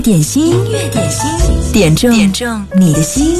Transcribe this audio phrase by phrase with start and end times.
[0.00, 3.36] 点心，音乐点心，点中点中你的心。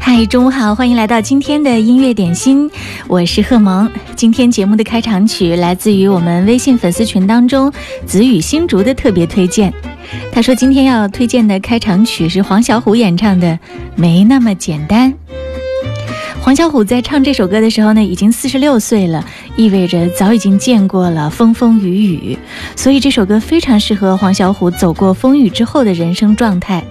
[0.00, 2.70] 嗨，中午好，欢迎来到今天的音乐点心，
[3.08, 3.90] 我是贺萌。
[4.16, 7.70] 今天节目的开场曲来自于我们微信粉丝群当中
[8.06, 9.70] 子雨新竹的特别推荐。
[10.32, 13.48] 他说今天要推荐的开场曲是黄小琥演唱的
[13.96, 15.12] 《没那么简单》。
[16.42, 19.24] 黄小琥在唱这首歌的时候呢，已经四十六岁了，
[19.56, 22.38] 意味着早已经见过了风风雨雨，
[22.74, 26.82] 所以这首歌非常适合黄小琥走过风雨之后的人生状态。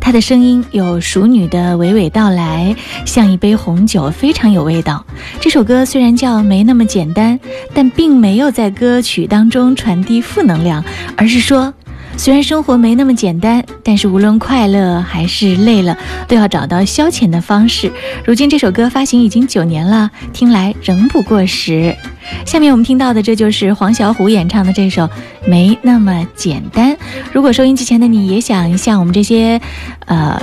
[0.00, 2.74] 她的声音有熟女的娓娓道来，
[3.06, 5.06] 像一杯红酒，非常有味道。
[5.38, 7.38] 这首歌虽然叫没那么简单，
[7.72, 10.84] 但并没有在歌曲当中传递负能量，
[11.16, 11.72] 而是说。
[12.18, 15.96] 虽然生活没那么简单，但是无论快乐还是累了，
[16.26, 17.92] 都要找到消遣的方式。
[18.26, 21.96] 如今这首歌发行已经九年了，听来仍不过时。
[22.44, 25.04] 下面我们听到的，这就是黄小琥演唱的这首
[25.46, 26.90] 《没那么简单》。
[27.32, 29.60] 如果收音机前的你也想像我们这些，
[30.06, 30.38] 呃，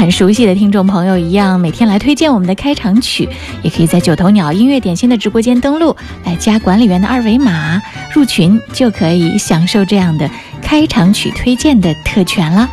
[0.00, 3.28] 很熟悉的听众朋友一样，每天来推荐我们的开场曲，
[3.62, 7.78] 也可以在九头鸟音乐点心的直播间登录，来加管理员的二维码
[8.14, 10.30] 入群，就可以享受这样的
[10.62, 12.66] 开场曲推荐的特权了。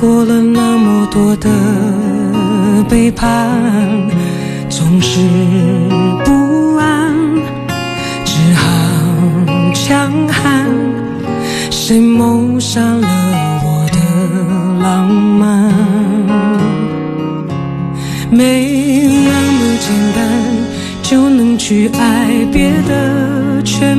[0.00, 1.50] 过了那么多的
[2.88, 3.28] 背叛，
[4.70, 5.20] 总是
[6.24, 7.14] 不安，
[8.24, 8.64] 只好
[9.74, 10.66] 强悍。
[11.70, 13.08] 谁谋杀了
[13.62, 13.98] 我的
[14.82, 15.70] 浪漫？
[18.30, 20.18] 没那么简单
[21.02, 23.98] 就能去爱，别的全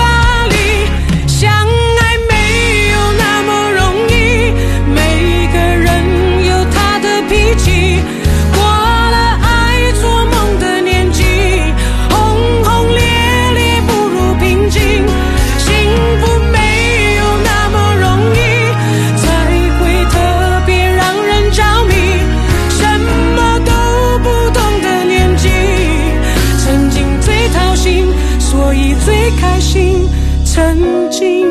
[30.61, 31.47] 曾经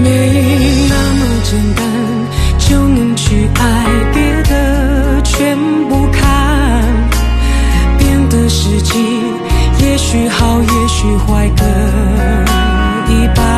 [0.00, 0.06] 没
[0.88, 1.82] 那么简单
[2.60, 6.84] 就能去爱，别的全部看，
[7.98, 8.92] 变得实际，
[9.80, 11.64] 也许好，也许坏各
[13.12, 13.57] 一半。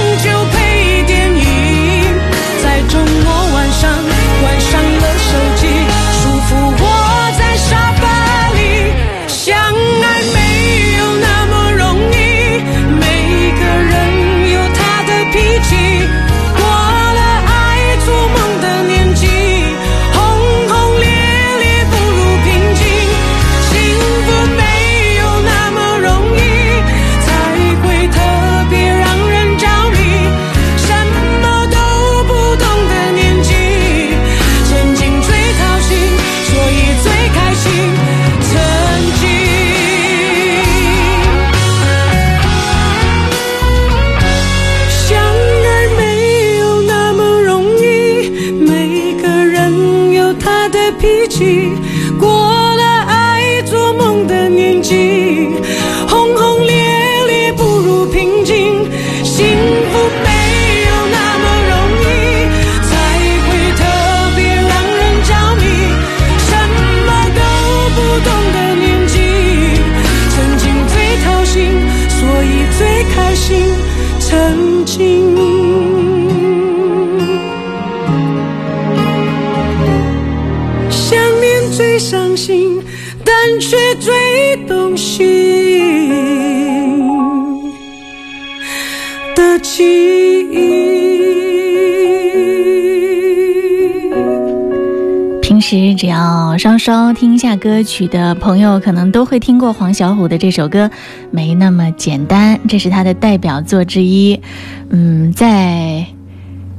[95.71, 100.87] 其实只要稍稍听一下歌曲的朋友，可能都会听过黄小琥的这首歌
[101.31, 104.41] 《没那么简单》，这是他的代表作之一。
[104.89, 106.05] 嗯，在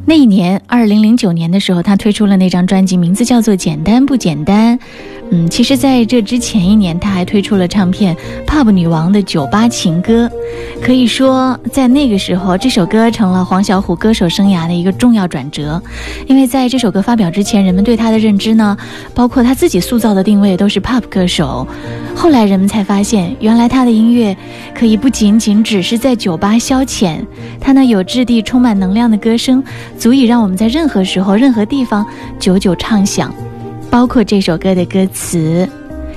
[0.04, 4.78] 那一年，二零零九年的时候，他推出了那张专辑，名字叫做《简单不简单》。
[5.34, 8.14] 嗯，其实，在这之前一年，他还推出了唱片
[8.46, 10.26] 《Pop 女王的酒吧情歌》，
[10.84, 15.82] 可以说，在那个时候，这首歌成了黄小琥歌手生涯的一个重要转折。
[16.26, 18.76] 因为在这首歌发表之前，人们对他的认知呢，
[19.14, 21.66] 包括他自己塑造的定位都是 Pop 歌手。
[22.14, 24.36] 后来人们才发现，原来他的音乐
[24.74, 27.16] 可以不仅仅只是在酒吧消遣，
[27.58, 29.64] 他那有质地、充满能量的歌声，
[29.96, 32.04] 足以让我们在任何时候、任何地方
[32.38, 33.34] 久久畅想。
[33.92, 35.68] 包括这首歌的歌词，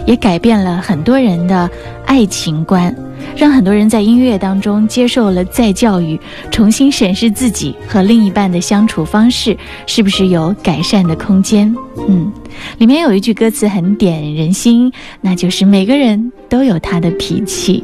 [0.07, 1.69] 也改变了很多人的
[2.05, 2.95] 爱情观，
[3.35, 6.17] 让很多人在音乐当中接受了再教育，
[6.49, 9.57] 重新审视自己和另一半的相处方式
[9.87, 11.75] 是不是有改善的空间。
[12.07, 12.31] 嗯，
[12.77, 14.89] 里面有一句歌词很点人心，
[15.19, 17.83] 那就是每个人都有他的脾气。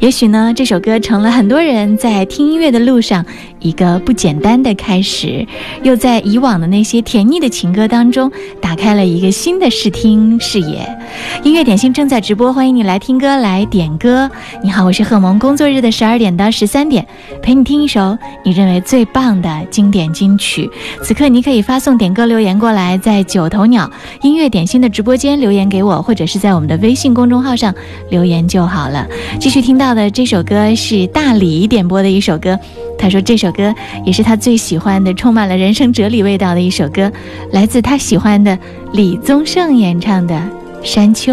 [0.00, 3.24] 也许呢，这首歌成了很多人在听音乐的路上
[3.60, 5.46] 一个不简单的开始，
[5.82, 10.88] 又在以往的那些甜腻的情歌当中打开了一个新的视听视野。
[11.42, 14.30] 音乐点心正在直播，欢迎你来听歌来点歌。
[14.62, 17.06] 你好，我是贺萌，工作日的十二点到十三点，
[17.42, 20.70] 陪你听一首你认为最棒的经典金曲。
[21.02, 23.90] 此刻你可以发送点歌留言过来，在九头鸟
[24.22, 27.74] 音乐点心的直播间留言给我，或者是在我们的微信公众号上
[28.10, 29.06] 留言就好了。
[29.40, 32.58] 继续听到的这首歌是大李点播的一首歌，
[32.98, 33.74] 他说这首歌
[34.04, 37.10] 也是他最喜欢的，充满了人生哲理味道的一首歌，
[37.52, 38.58] 来自他喜欢的
[38.92, 40.34] 李宗盛演唱的
[40.82, 41.32] 《山丘》。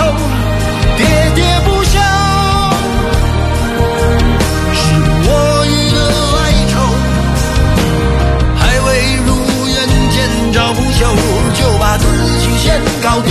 [0.00, 0.06] 头，
[0.96, 1.00] 喋
[1.36, 1.98] 喋不休，
[4.72, 4.80] 是
[5.26, 5.28] 我
[5.66, 5.98] 一个
[6.38, 6.40] 哀
[6.70, 6.72] 愁，
[8.56, 8.88] 还未
[9.26, 9.28] 如
[9.68, 9.74] 愿
[10.10, 10.16] 见
[10.52, 10.98] 着不朽，
[11.54, 12.04] 就把自
[12.38, 13.30] 己先搞丢，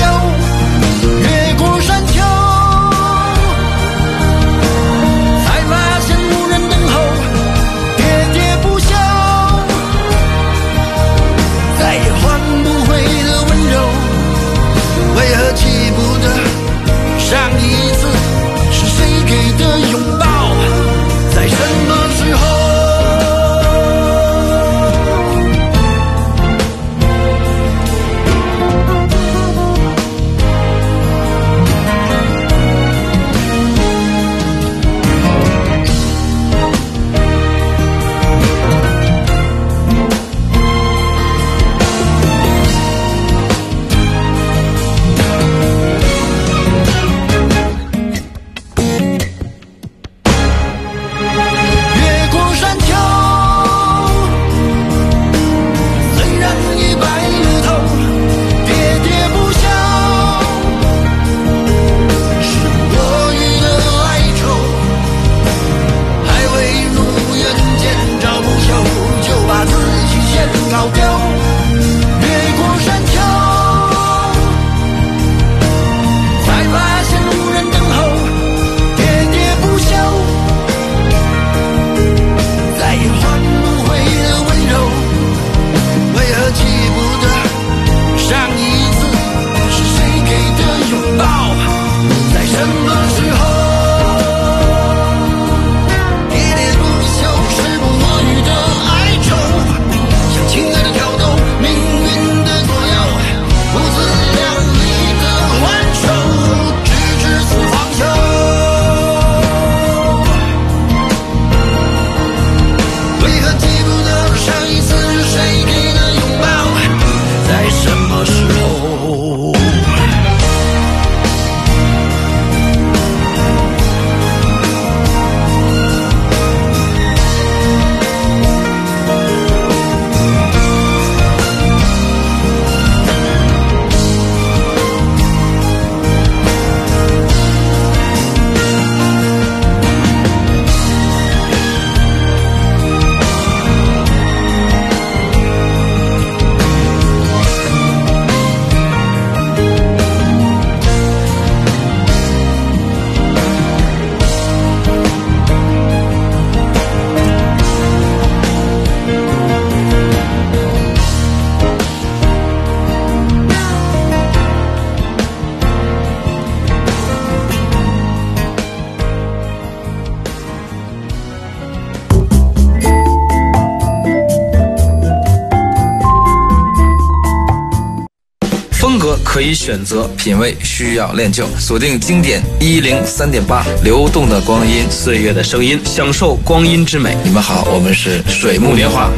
[179.39, 181.47] 可以选择，品味需要练就。
[181.57, 187.15] 锁定经典一零三点八，流动的光阴，岁月的声音，享受光阴之美。
[187.23, 189.09] 你们好，我们是水木年华。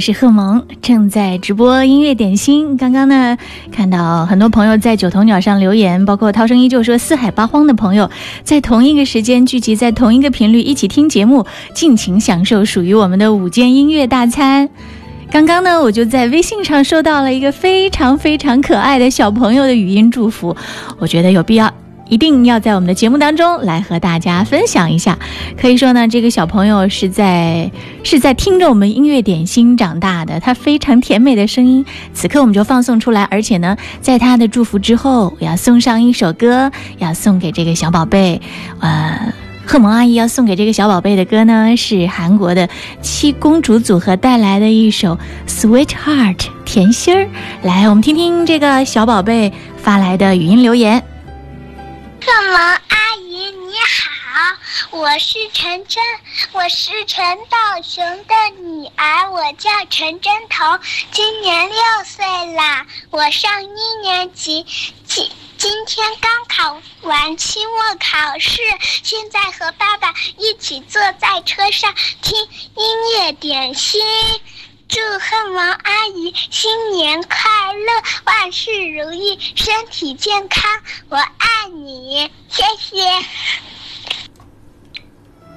[0.00, 2.78] 我是贺萌，正在直播音乐点心。
[2.78, 3.36] 刚刚呢，
[3.70, 8.10] 看到很多朋友在九头鸟上留言，包括涛声依旧说四海八荒的朋友，
[8.42, 14.70] 在同一个时间聚集在同一个频率，一起听节目，尽情享受属于我们的午间音乐大餐。
[15.30, 20.56] 刚刚呢，我就在微信上收到了一个非常非常可爱的小朋友的语音祝福，
[20.98, 21.70] 我觉得有必要。
[22.10, 25.18] 一定要在我们的节目当中来和大家分享一下。
[25.58, 27.70] 可以说呢，这个小朋友是在
[28.02, 33.22] 是在听着我们音乐点心长大的，他非常甜美的声音，此刻我们就放送出来。
[33.30, 38.42] 而且呢，在他的祝福之后，我要送上一首歌，要送给这个小宝贝，
[38.80, 39.32] 呃。
[39.66, 42.68] 贺萌阿姨要送给这个小宝贝的歌呢，是韩国的
[43.00, 45.16] 七公主组合带来的一首
[45.48, 47.28] 《Sweetheart》甜心儿。
[47.62, 51.00] 来，我们听听这个小宝贝发来的语音留言。
[52.22, 54.56] 贺萌阿姨你好，
[54.90, 56.02] 我是陈真，
[56.52, 60.78] 我是陈道雄的女儿，我叫陈真彤，
[61.12, 64.66] 今年六岁啦，我上一年级，
[65.06, 68.60] 今今天刚考完期末考试，
[69.02, 72.38] 现在和爸爸一起坐在车上听
[72.76, 74.02] 音乐点心。
[74.90, 77.38] 祝贺王阿姨新年快
[77.72, 80.68] 乐，万事如意，身体健康，
[81.08, 82.28] 我爱你！
[82.48, 83.00] 谢谢。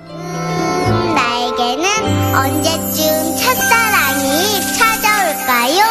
[0.08, 1.88] 嗯，날개는
[2.36, 3.02] 언제쯤
[3.36, 5.50] 첫사랑이찾아갈까
[5.80, 5.82] 요？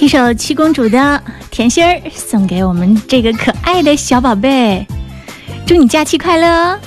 [0.00, 0.98] 一首七公主的
[1.52, 4.84] 《甜心儿》送给我们这个可爱的小宝贝，
[5.64, 6.80] 祝你假期快乐哦！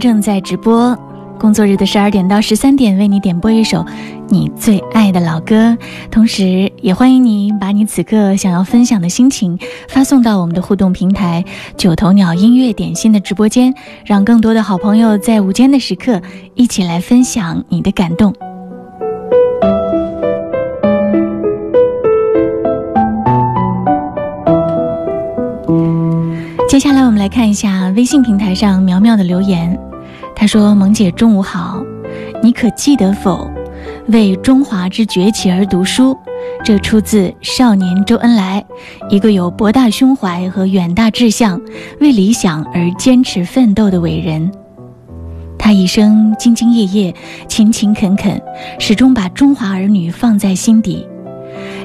[0.00, 0.98] 正在直播，
[1.38, 3.84] 工作日的十二点到十三点为你点播一首
[4.28, 5.76] 你最爱的老歌，
[6.10, 9.58] 同时也欢迎你把你此刻想要分享的心情
[9.88, 11.44] 发送到我们的互动平台
[11.76, 13.74] “九头鸟音乐点心”的直播间，
[14.06, 16.22] 让更多的好朋友在午间的时刻
[16.54, 18.34] 一起来分享你的感动。
[27.30, 29.78] 看一下微信平台上苗苗的留言。
[30.34, 31.82] 她说：“萌姐中午好，
[32.42, 33.48] 你可记得否？
[34.08, 36.16] 为中华之崛起而读书，
[36.64, 38.64] 这出自少年周恩来，
[39.08, 41.60] 一个有博大胸怀和远大志向，
[42.00, 44.50] 为理想而坚持奋斗的伟人。
[45.56, 47.14] 他一生兢兢业业、
[47.46, 48.40] 勤勤恳恳，
[48.78, 51.06] 始终把中华儿女放在心底。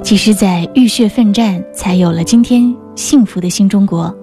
[0.01, 4.13] 即使在浴血奋战，才有了今天幸福的新中国。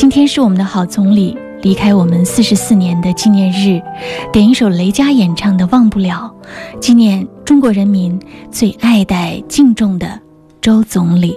[0.00, 3.78] 今天是我们的好总理离开我们四十四年的纪念日，
[4.32, 6.34] 点一首雷佳演唱的《忘不了》，
[6.78, 8.18] 纪念中国人民
[8.50, 10.18] 最爱戴敬重的
[10.62, 11.36] 周总理。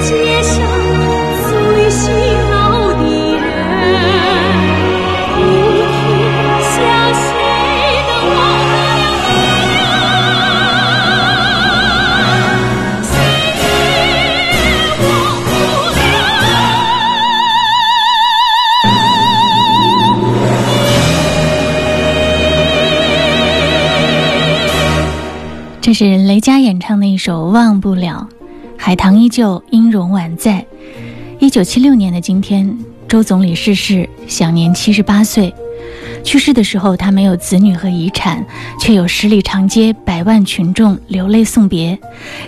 [0.00, 0.54] 世界上
[1.48, 2.10] 最辛
[2.50, 2.54] 劳
[2.94, 3.02] 的
[3.36, 3.42] 人，
[5.34, 5.96] 不知
[6.60, 6.74] 向
[7.14, 7.24] 谁
[8.06, 9.38] 能忘得了你，
[15.00, 15.06] 忘
[15.44, 15.48] 不
[16.00, 16.02] 了
[25.70, 25.78] 你。
[25.80, 28.28] 这是雷佳演唱的一首《忘不了》。
[28.86, 30.62] 海棠依旧，音容宛在。
[31.38, 35.54] 一九七六年的今天，周总理逝世，享年七十八岁。
[36.22, 38.44] 去世的时候，他没有子女和遗产，
[38.78, 41.98] 却有十里长街百万群众流泪送别。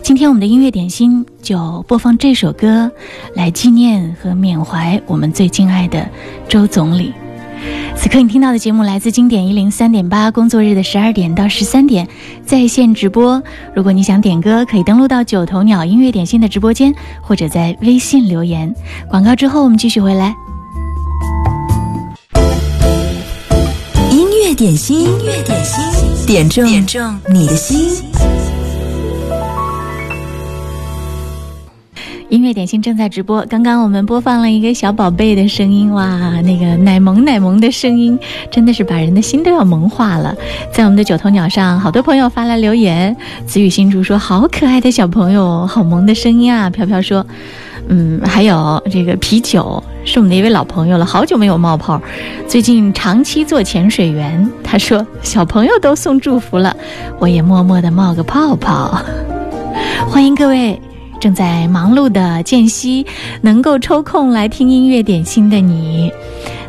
[0.03, 2.93] 今天我们的音乐点心就播放这首歌，
[3.35, 6.07] 来纪念和缅怀我们最敬爱的
[6.47, 7.15] 周总理。
[7.97, 12.07] 此刻你听到的节目来自经典一零三点八，工作日的十二点到十三点
[12.45, 13.43] 在线直播。
[13.75, 18.73] 如果你想点歌，可以登录到九头鸟音乐点心的直播间，或者在微信留言。
[19.09, 20.35] 广告之后，我们继续回来。
[24.11, 28.36] 音乐点心，音乐点心，点中点中你的心。
[32.29, 33.45] 音乐点心正在直播。
[33.49, 38.19] 刚刚我们播放了一个小宝贝的声音，哇，那个奶萌奶萌的声音，
[38.51, 40.35] 真的是把人的心都要萌化了。
[40.73, 47.25] 在我们的九头鸟上，好多朋友发来留言，子雨新竹说：“好可爱的小朋友，好萌的声音啊！”飘飘说
[47.89, 52.01] ：“嗯，还有这个啤酒是我们的一位老朋友了，好久没有冒泡，
[52.49, 54.51] 最近长期做潜水员。
[54.65, 56.77] 他说小朋友都送祝福了，
[57.21, 59.01] 我也默默的冒个泡泡。
[60.09, 60.81] 欢迎各位。”
[61.21, 63.07] 正在忙碌的间隙，
[63.41, 66.13] 能够抽空来听音乐点心的你，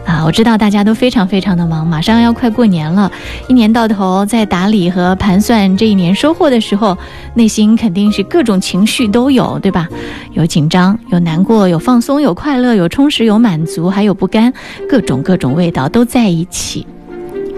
[0.06, 3.12] 啊，我知道大家都非常非常的忙，马上要快过年了，
[3.48, 6.98] 一年到头在打理和盘算这一年收获的时候，
[7.34, 9.88] 内心肯定是各种情绪都有，对吧？
[10.34, 14.52] 有紧张，有难过，有放松，有快乐，有充实，有满足，还有不甘，
[14.90, 16.86] 各种各种味道都在一起。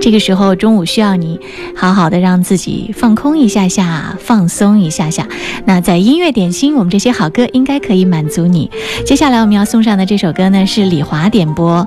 [0.02, 1.40] 这个时候中午需要你
[1.76, 5.28] 好好的让自己放空一下下，放松一下下。
[5.66, 8.72] 那在音乐点心，我们这些好歌应该可以满足你。
[9.06, 11.86] 接下来我们要送上的这首歌呢，是李华点播，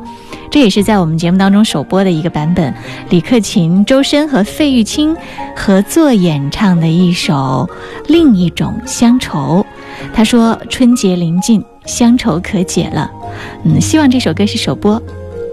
[0.50, 2.72] 这也是在我们节目当中首播的一个版本，
[3.08, 5.16] 李克勤、周深和费玉清
[5.56, 7.34] 合作演唱的一首
[8.08, 9.64] 《另一种乡愁》。
[10.12, 13.10] 他说：“春节临近，乡愁可解了。”
[13.64, 15.00] 嗯，希望这首歌是首播。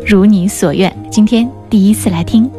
[0.06, 2.50] 如你所愿，今天第一次来听。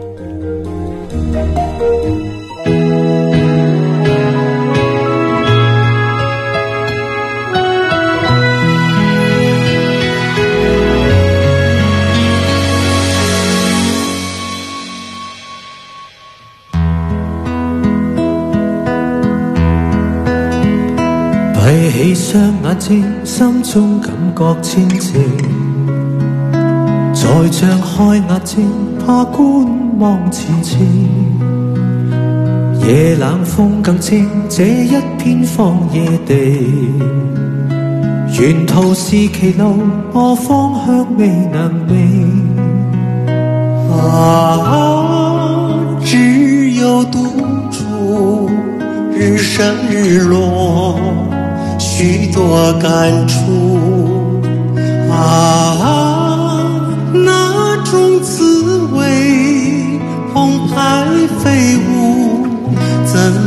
[21.63, 25.70] 闭起双眼睛，心中感觉千情。
[27.13, 28.71] 再张开眼睛，
[29.05, 29.45] 怕观
[29.99, 30.81] 望前程。
[32.87, 36.35] 夜冷风更清，这一片荒野地。
[38.33, 39.77] 沿途是歧路，
[40.13, 42.49] 我方向未能明。
[43.93, 44.71] 啊，
[46.03, 47.19] 只有独
[47.71, 48.49] 处，
[49.13, 50.99] 日升日落，
[51.79, 53.37] 许多感触。
[55.13, 56.10] 啊，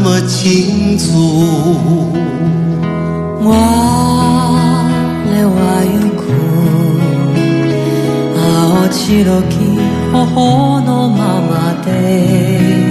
[0.02, 2.12] 么倾诉？
[3.40, 3.52] 我
[5.30, 6.22] 咧话要哭，
[8.36, 8.38] あ
[8.84, 9.54] 落ちどき
[10.12, 12.81] 頬のままで。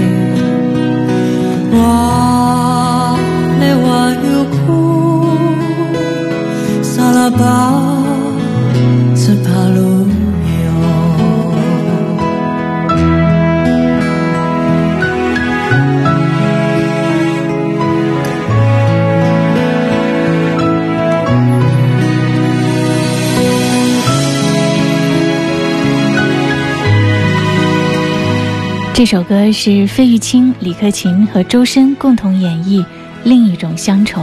[28.95, 32.81] 这首歌是费玉清、李克勤和周深共同演绎
[33.25, 34.21] 《另一种乡愁》。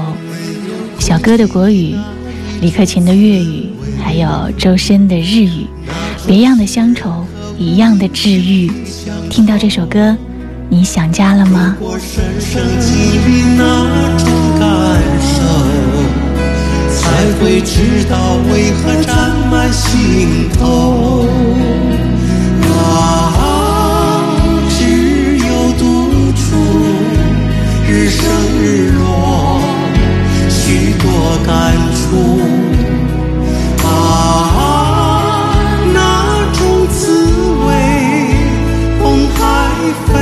[1.00, 1.96] 小哥的国语，
[2.62, 3.68] 李克勤的粤语，
[4.04, 5.66] 还有周深的日语，
[6.28, 7.26] 别样的乡愁，
[7.58, 8.72] 一样的治愈。
[9.28, 10.16] 听到这首歌，
[10.70, 11.76] 你想家了吗？
[17.02, 21.26] 才会知道为何沾满心头。
[28.20, 28.28] 日升
[28.62, 29.62] 日落，
[30.50, 31.04] 许多
[31.46, 31.54] 感
[31.96, 32.00] 触。
[33.86, 33.88] 啊，
[35.94, 35.98] 那
[36.54, 36.98] 种滋
[37.66, 37.68] 味，
[39.02, 39.04] 梦
[39.36, 39.40] 还
[40.06, 40.14] 飞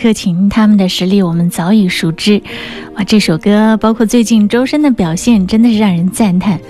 [0.00, 2.40] 克勤他们的实力我们早已熟知，
[2.94, 6.60] 哇，这首歌包括最近周深的表现，真的是让人赞叹。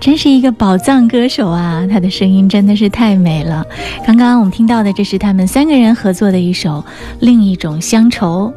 [0.00, 1.86] 真是一个宝藏歌手啊！
[1.88, 3.64] 他的声音真的是太美了。
[4.06, 6.70] 刚刚我们听到的，这是他们三个人合作的一首
[7.20, 8.52] 《另一种乡愁》。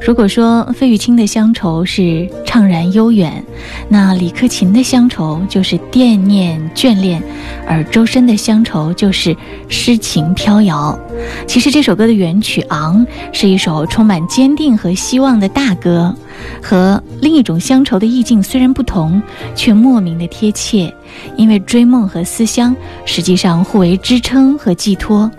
[0.00, 3.44] 如果说费玉清的乡愁是怅然悠远，
[3.88, 7.22] 那李克勤的乡愁就是惦念眷恋，
[7.66, 9.36] 而周深的乡愁就是
[9.68, 10.98] 诗情飘摇。
[11.46, 16.14] 其实这首歌的原曲《昂》是一首充满坚定和希望的大歌，
[16.62, 19.20] 和另一种乡愁的意境虽然不同，
[19.54, 20.92] 却莫名的贴切。
[21.36, 25.30] 因为追梦和思乡实际上互为支撑和寄托，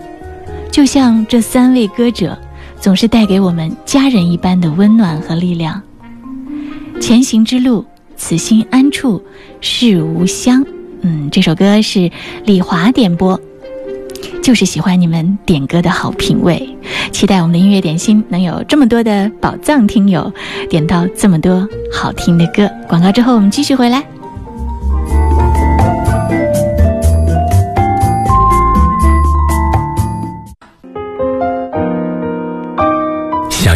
[0.72, 2.38] 就像这三位歌者。
[2.80, 5.82] 总是带给我们家人一般的温暖和力量。
[7.02, 7.86] 前行之路，
[8.16, 9.22] 此心安处
[9.62, 10.66] 是吾乡。
[11.02, 12.10] 嗯，这首歌是
[12.46, 13.40] 李华点播，
[14.42, 16.68] 就是喜欢你们点歌的好品味。
[17.12, 20.32] 期待我们的音乐点心能有这么多的宝藏听友
[20.70, 22.70] 点到这么多好听的歌。
[22.88, 24.04] 广告之后我们继续回来。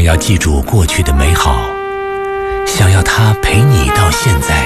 [0.02, 1.62] 想要记住过去的美好，
[2.66, 4.66] 想要它陪你到现在。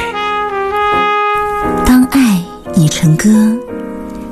[1.86, 2.42] 当爱
[2.74, 3.28] 已成歌，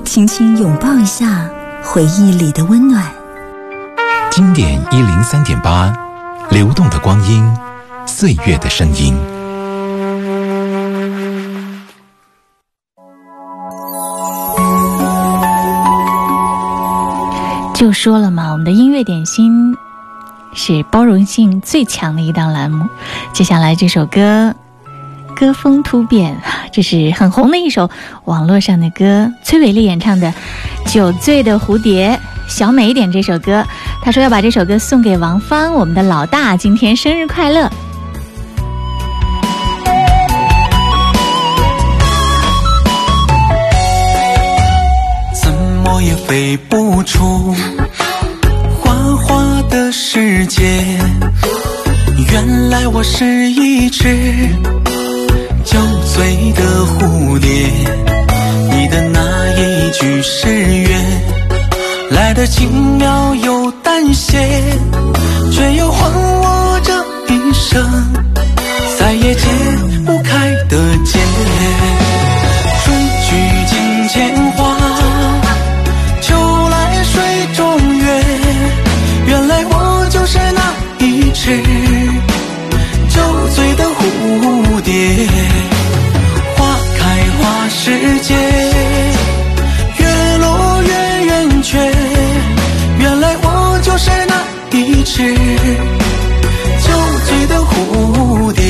[0.06, 1.46] 轻轻拥抱一下
[1.84, 3.04] 回忆里的温暖。
[4.32, 5.94] 经典一零三点八，
[6.50, 7.54] 流动的光阴，
[8.06, 9.14] 岁月的声音。
[17.76, 19.76] 就说了嘛，我们的音乐点心
[20.54, 22.88] 是包容性最强的一档栏目。
[23.34, 24.54] 接下来这首歌，
[25.36, 26.38] 歌风突变，
[26.72, 27.90] 这是很红的一首
[28.26, 30.34] 网络上的歌，崔伟丽演唱的
[30.94, 32.18] 《酒醉的蝴蝶》。
[32.46, 33.66] 小美点这首歌，
[34.02, 37.70] 她说要把这首歌送给王芳，我们的老大，今天生日快乐。
[45.34, 45.52] 怎
[45.84, 47.56] 么也飞不出
[49.96, 50.64] 世界。
[52.32, 54.04] 原来我是一只
[55.64, 55.78] 酒
[56.16, 57.48] 醉的蝴蝶。
[58.72, 59.22] 你的那
[59.56, 60.90] 一句誓约，
[62.10, 64.40] 来得轻描又淡写，
[65.52, 66.92] 却又换我这
[67.32, 67.88] 一生
[68.98, 69.48] 再也解
[70.08, 71.20] 不开的结。
[84.94, 85.28] 蝶。
[86.56, 87.02] 花开
[87.40, 88.36] 花时节，
[89.98, 90.04] 月
[90.38, 90.92] 落月
[91.26, 91.80] 圆缺，
[93.00, 94.34] 原来我就是那
[94.78, 95.36] 一只
[96.86, 96.88] 酒
[97.26, 98.63] 醉的蝴蝶。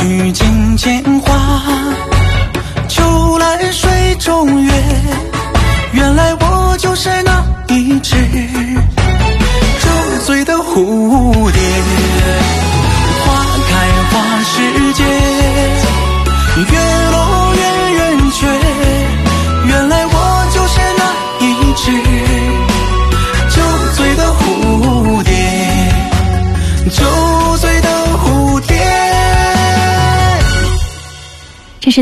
[0.00, 1.38] 取尽千花，
[2.88, 4.72] 秋来水中月，
[5.92, 8.16] 原来我就是那一只
[9.78, 9.90] 酒
[10.24, 11.59] 醉的蝴蝶。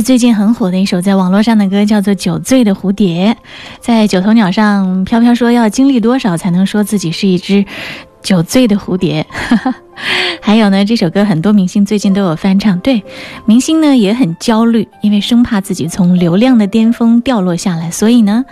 [0.01, 3.37] 最近很火的一首在网络上的歌，叫做《酒醉的蝴蝶》。
[3.81, 7.65] 在九头鸟上，飘飘说要经历多少才能说自己是一只
[8.23, 9.27] 酒醉的蝴蝶？
[10.41, 12.79] 还有呢，这首歌很多明星最近都有翻唱。
[12.81, 13.03] 对，
[13.45, 18.45] 明星呢也很焦虑，因为生怕自己从流量的巅峰掉落下来，所以呢，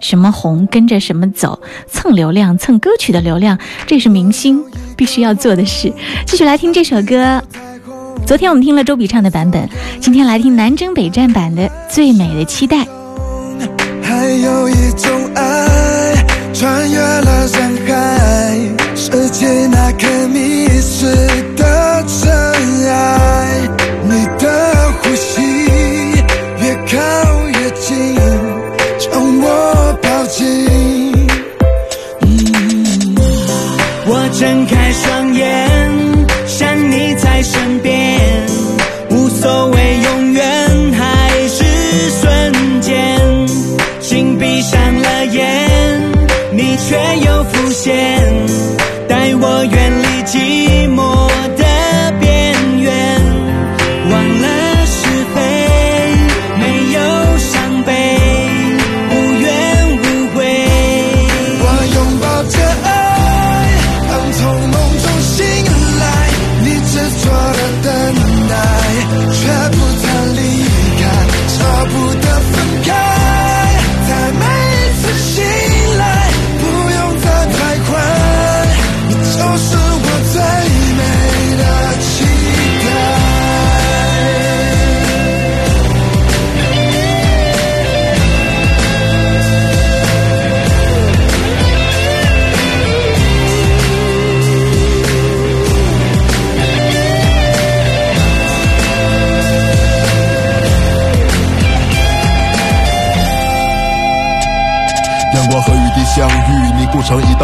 [0.00, 4.62] 什么红跟着什么走，蹭流量、蹭歌曲的流量，这是明星
[4.96, 5.92] 必须要做的事。
[6.26, 7.42] 继续来听这首歌。
[8.26, 9.68] 昨天我们听了周笔畅的版本，
[10.00, 12.78] 今天来听南征北战版的《最美的期待》。
[14.02, 18.58] 还有一种爱，穿越了人海，
[18.96, 21.04] 拾起那颗迷失
[21.54, 22.32] 的尘
[22.88, 23.53] 埃。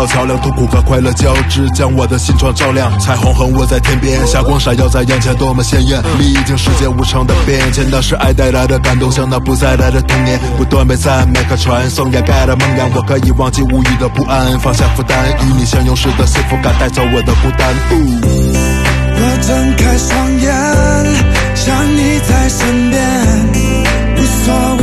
[0.00, 2.90] 道桥梁，痛苦和快乐交织，将我的心窗照亮。
[2.98, 6.02] 彩虹横卧在天边，霞光闪耀在眼前，多么鲜艳！
[6.18, 12.88] 历经世界无常的变迁，那是爱带来的感动，像那不再来的童年，不断被赞美和传颂，掩盖了梦魇。
[12.94, 17.68] 我可以忘记无语的不安，放下负担，与你相拥时的幸福感，带走我的孤单。
[17.92, 20.50] 我睁开双眼，
[21.54, 23.02] 想你在身边，
[24.16, 24.82] 无所谓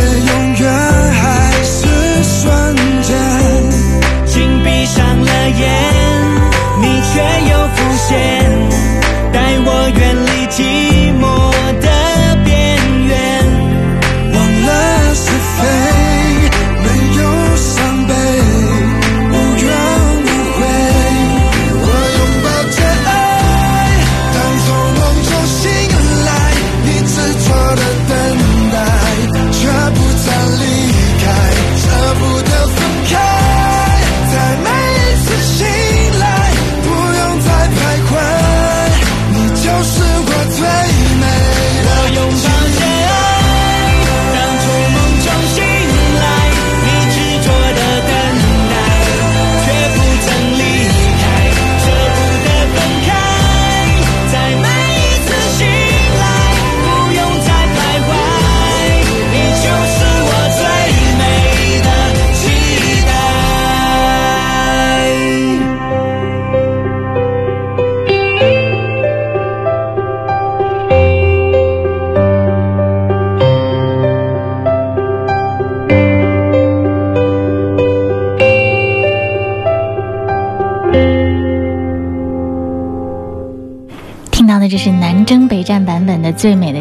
[10.60, 10.97] 远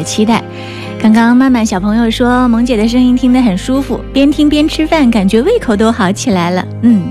[0.07, 0.39] 期待》。
[0.99, 6.65] 刚刚曼曼小朋友说，萌姐的声音听得很舒服，边听边吃饭，感觉胃口都好起来了。
[6.81, 7.03] 嗯，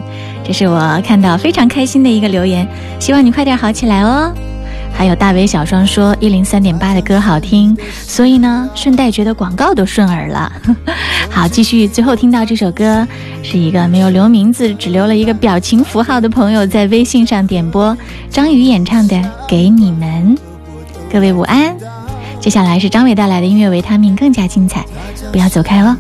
[0.43, 2.67] 这是我看到非常开心的一个留言，
[2.99, 4.33] 希望你快点好起来哦。
[4.93, 10.51] 还有大伟小双说一零三点八的歌好听，所以呢，顺带觉得广告都顺耳了。
[11.31, 13.07] 好，继续，最后听到这首歌
[13.43, 17.97] 是一个没有留名字，只留了一个表情符号的朋友在微信上点播
[18.31, 19.15] 张宇演唱的
[19.47, 20.35] 《给你们》。
[21.13, 21.77] 各位午安，
[22.47, 24.87] 接下来是张伟带来的音乐维他命，更加精彩，
[25.33, 25.97] 不要走开哦。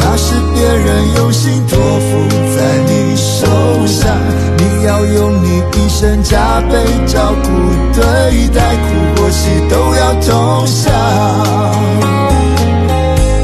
[0.00, 2.26] 它是别人用心托付
[2.56, 3.46] 在你手
[3.86, 4.16] 上，
[4.56, 7.50] 你要用你一生加倍照顾
[7.92, 10.90] 对待，苦或喜都要同享，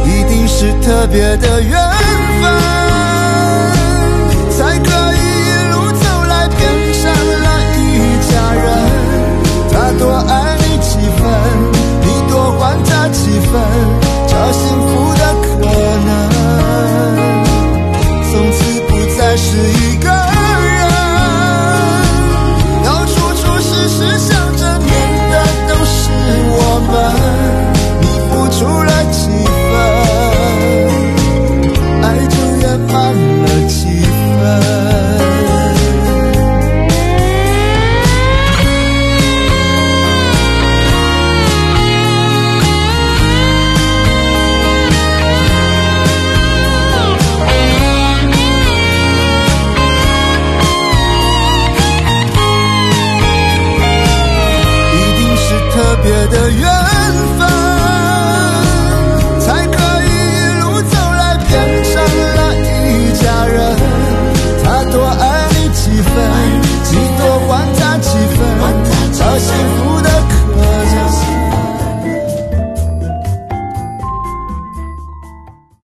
[0.07, 1.79] 一定是特别的缘